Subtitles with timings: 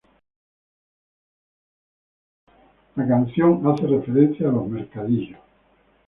[2.95, 5.37] La canción hace referencia a los mercadillos.